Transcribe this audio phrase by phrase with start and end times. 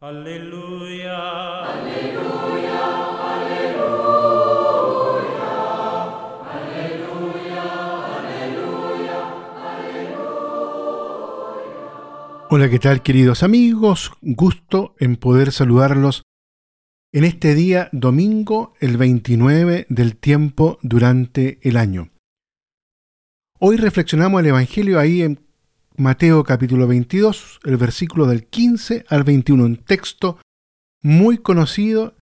[0.00, 1.18] Aleluya.
[1.64, 2.78] Aleluya,
[3.34, 3.98] aleluya,
[8.70, 9.18] aleluya,
[12.48, 14.12] Hola, ¿qué tal queridos amigos?
[14.22, 16.22] Gusto en poder saludarlos
[17.12, 22.12] en este día domingo, el 29 del tiempo durante el año.
[23.58, 25.47] Hoy reflexionamos el Evangelio ahí en
[25.98, 30.38] Mateo capítulo 22, el versículo del 15 al 21, un texto
[31.02, 32.14] muy conocido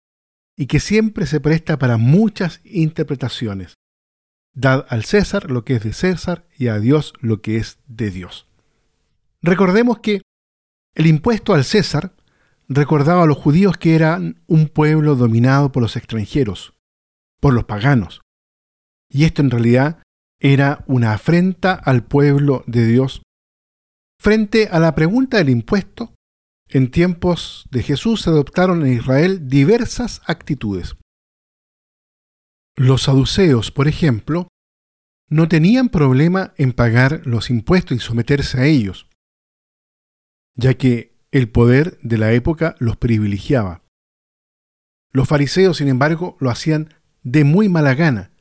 [0.56, 3.74] y que siempre se presta para muchas interpretaciones.
[4.54, 8.10] Dad al César lo que es de César y a Dios lo que es de
[8.10, 8.48] Dios.
[9.42, 10.22] Recordemos que
[10.94, 12.14] el impuesto al César
[12.70, 16.72] recordaba a los judíos que eran un pueblo dominado por los extranjeros,
[17.40, 18.22] por los paganos.
[19.10, 20.02] Y esto en realidad
[20.40, 23.20] era una afrenta al pueblo de Dios
[24.18, 26.14] Frente a la pregunta del impuesto,
[26.68, 30.96] en tiempos de Jesús se adoptaron en Israel diversas actitudes.
[32.74, 34.48] Los saduceos, por ejemplo,
[35.28, 39.08] no tenían problema en pagar los impuestos y someterse a ellos,
[40.54, 43.82] ya que el poder de la época los privilegiaba.
[45.12, 48.32] Los fariseos, sin embargo, lo hacían de muy mala gana,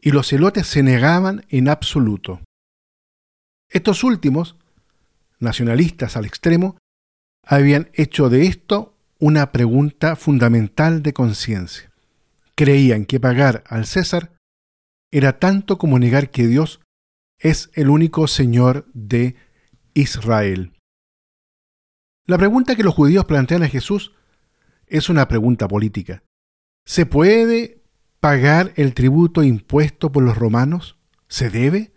[0.00, 2.40] y los celotes se negaban en absoluto.
[3.68, 4.56] Estos últimos
[5.38, 6.78] nacionalistas al extremo,
[7.42, 11.90] habían hecho de esto una pregunta fundamental de conciencia.
[12.54, 14.36] Creían que pagar al César
[15.10, 16.80] era tanto como negar que Dios
[17.38, 19.36] es el único Señor de
[19.94, 20.72] Israel.
[22.26, 24.12] La pregunta que los judíos plantean a Jesús
[24.86, 26.22] es una pregunta política.
[26.84, 27.82] ¿Se puede
[28.20, 30.98] pagar el tributo impuesto por los romanos?
[31.28, 31.92] ¿Se debe?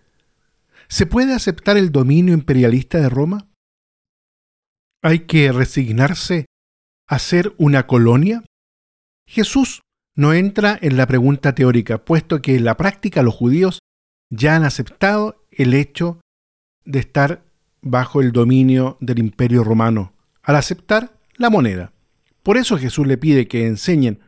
[0.89, 3.47] ¿Se puede aceptar el dominio imperialista de Roma?
[5.03, 6.47] ¿Hay que resignarse
[7.07, 8.43] a ser una colonia?
[9.27, 9.83] Jesús
[10.15, 13.79] no entra en la pregunta teórica, puesto que en la práctica los judíos
[14.31, 16.21] ya han aceptado el hecho
[16.85, 17.43] de estar
[17.81, 21.93] bajo el dominio del imperio romano, al aceptar la moneda.
[22.41, 24.21] Por eso Jesús le pide que enseñen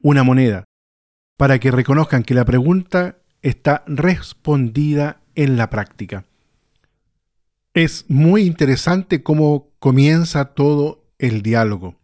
[0.00, 0.64] una moneda,
[1.36, 6.24] para que reconozcan que la pregunta está respondida en la práctica.
[7.74, 11.96] Es muy interesante cómo comienza todo el diálogo,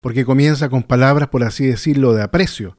[0.00, 2.78] porque comienza con palabras, por así decirlo, de aprecio.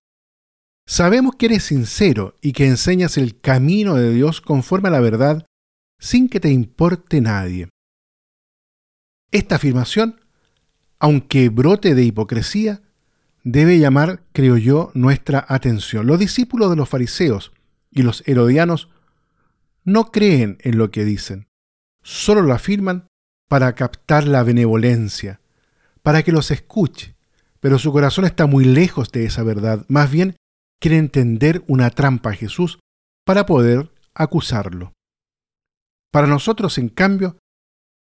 [0.87, 5.45] Sabemos que eres sincero y que enseñas el camino de Dios conforme a la verdad
[5.99, 7.69] sin que te importe nadie.
[9.31, 10.21] Esta afirmación,
[10.99, 12.81] aunque brote de hipocresía,
[13.43, 16.07] debe llamar, creo yo, nuestra atención.
[16.07, 17.51] Los discípulos de los fariseos
[17.91, 18.89] y los herodianos
[19.87, 21.47] no creen en lo que dicen,
[22.03, 23.07] solo lo afirman
[23.47, 25.39] para captar la benevolencia,
[26.03, 27.15] para que los escuche,
[27.61, 30.35] pero su corazón está muy lejos de esa verdad, más bien
[30.81, 32.79] quiere entender una trampa a Jesús
[33.25, 34.91] para poder acusarlo.
[36.11, 37.37] Para nosotros, en cambio,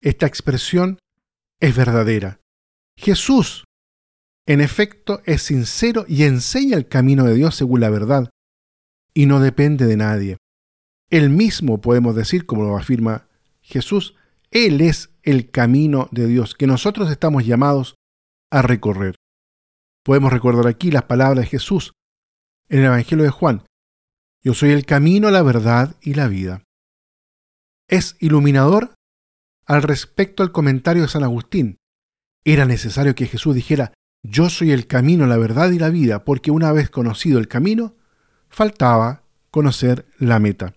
[0.02, 1.00] esta expresión
[1.60, 2.40] es verdadera.
[2.98, 3.66] Jesús,
[4.48, 8.30] en efecto, es sincero y enseña el camino de Dios según la verdad,
[9.14, 10.38] y no depende de nadie.
[11.14, 13.28] Él mismo podemos decir, como lo afirma
[13.62, 14.16] Jesús,
[14.50, 17.94] Él es el camino de Dios que nosotros estamos llamados
[18.50, 19.14] a recorrer.
[20.04, 21.94] Podemos recordar aquí las palabras de Jesús
[22.68, 23.62] en el Evangelio de Juan.
[24.42, 26.64] Yo soy el camino, la verdad y la vida.
[27.88, 28.96] Es iluminador
[29.68, 31.78] al respecto al comentario de San Agustín.
[32.44, 36.50] Era necesario que Jesús dijera, yo soy el camino, la verdad y la vida, porque
[36.50, 37.96] una vez conocido el camino,
[38.50, 39.22] faltaba
[39.52, 40.74] conocer la meta.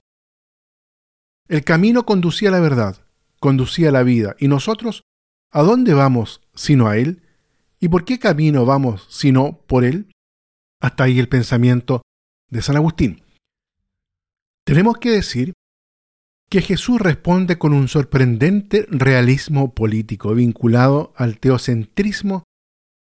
[1.49, 3.05] El camino conducía a la verdad,
[3.39, 4.35] conducía a la vida.
[4.39, 5.03] ¿Y nosotros?
[5.51, 7.23] ¿A dónde vamos sino a Él?
[7.79, 10.11] ¿Y por qué camino vamos sino por Él?
[10.81, 12.03] Hasta ahí el pensamiento
[12.51, 13.23] de San Agustín.
[14.65, 15.53] Tenemos que decir
[16.49, 22.45] que Jesús responde con un sorprendente realismo político vinculado al teocentrismo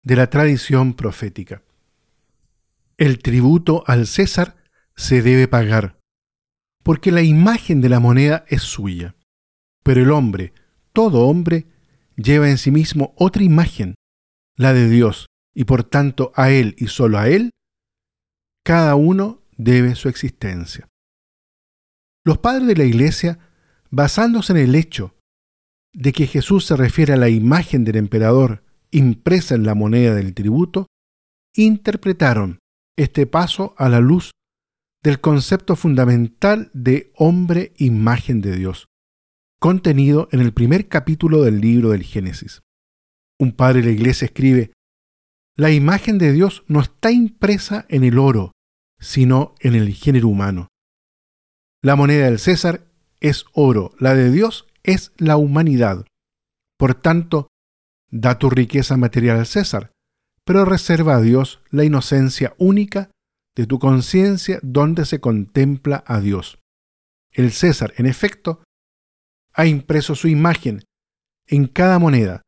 [0.02, 1.62] de la tradición profética.
[2.96, 4.56] El tributo al César
[4.94, 5.98] se debe pagar,
[6.86, 9.16] porque la imagen de la moneda es suya.
[9.82, 10.52] Pero el hombre,
[10.92, 11.66] todo hombre,
[12.14, 13.96] lleva en sí mismo otra imagen,
[14.56, 17.50] la de Dios, y por tanto a Él y solo a Él,
[18.64, 20.86] cada uno debe su existencia.
[22.24, 23.40] Los padres de la Iglesia,
[23.90, 25.16] basándose en el hecho
[25.92, 28.62] de que Jesús se refiere a la imagen del emperador
[28.92, 30.86] impresa en la moneda del tributo,
[31.56, 32.60] interpretaron
[32.96, 34.30] este paso a la luz
[35.06, 38.88] del concepto fundamental de hombre imagen de Dios,
[39.61, 42.62] contenido en el primer capítulo del libro del Génesis.
[43.38, 44.73] Un padre de la iglesia escribe,
[45.55, 48.50] la imagen de Dios no está impresa en el oro,
[48.99, 50.67] sino en el género humano.
[51.85, 52.88] La moneda del César
[53.20, 56.05] es oro, la de Dios es la humanidad.
[56.76, 57.47] Por tanto,
[58.11, 59.93] da tu riqueza material al César,
[60.44, 63.12] pero reserva a Dios la inocencia única
[63.56, 66.58] de tu conciencia donde se contempla a Dios.
[67.32, 68.62] El César, en efecto,
[69.53, 70.85] ha impreso su imagen
[71.47, 72.43] en cada moneda,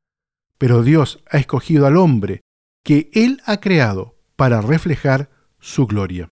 [0.58, 2.42] pero Dios ha escogido al hombre
[2.84, 6.28] que Él ha creado para reflejar su gloria.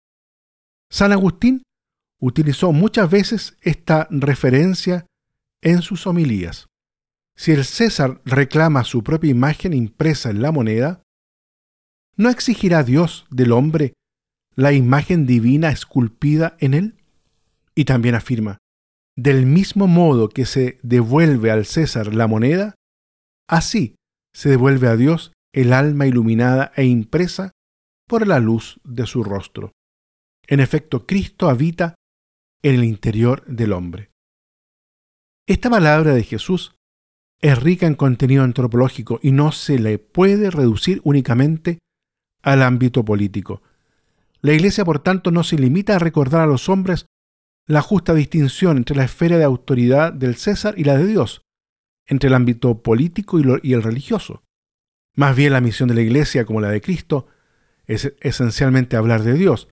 [0.90, 1.64] San Agustín
[2.20, 5.06] utilizó muchas veces esta referencia
[5.62, 6.68] en sus homilías.
[7.36, 11.02] Si el César reclama su propia imagen impresa en la moneda,
[12.16, 13.94] ¿no exigirá Dios del hombre
[14.56, 16.96] la imagen divina esculpida en él?
[17.76, 18.60] Y también afirma,
[19.16, 22.76] del mismo modo que se devuelve al César la moneda,
[23.48, 23.96] así
[24.34, 27.52] se devuelve a Dios el alma iluminada e impresa
[28.08, 29.72] por la luz de su rostro.
[30.48, 31.96] En efecto, Cristo habita
[32.64, 34.10] en el interior del hombre.
[35.48, 36.76] Esta palabra de Jesús
[37.42, 41.80] es rica en contenido antropológico y no se le puede reducir únicamente
[42.42, 43.62] al ámbito político.
[44.44, 47.06] La Iglesia, por tanto, no se limita a recordar a los hombres
[47.66, 51.44] la justa distinción entre la esfera de autoridad del César y la de Dios,
[52.06, 54.44] entre el ámbito político y, el religioso.
[55.16, 57.28] Más bien la misión de la Iglesia, como la de Cristo,
[57.86, 59.70] es esencialmente hablar de Dios,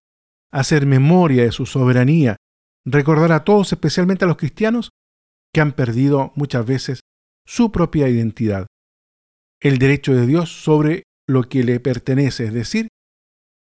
[0.52, 2.38] hacer memoria de su soberanía,
[2.86, 4.92] recordar a todos, especialmente a los cristianos,
[5.54, 7.02] que han perdido muchas veces
[7.46, 8.68] su propia identidad,
[9.60, 12.88] el derecho de Dios sobre lo que le pertenece, es decir,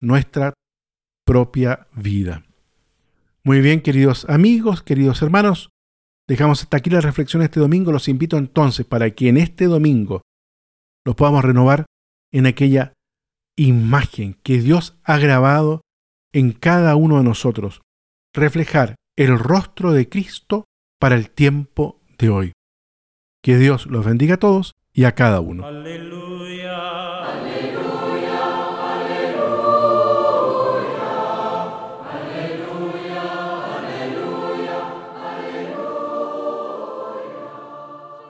[0.01, 0.53] nuestra
[1.27, 2.45] propia vida.
[3.43, 5.69] Muy bien, queridos amigos, queridos hermanos,
[6.25, 7.91] dejamos hasta aquí la reflexión este domingo.
[7.91, 10.21] Los invito entonces para que en este domingo
[11.05, 11.85] los podamos renovar
[12.31, 12.93] en aquella
[13.57, 15.81] imagen que Dios ha grabado
[16.31, 17.81] en cada uno de nosotros,
[18.33, 20.63] reflejar el rostro de Cristo
[20.97, 22.53] para el tiempo de hoy.
[23.43, 25.65] Que Dios los bendiga a todos y a cada uno.
[25.65, 27.46] Aleluya.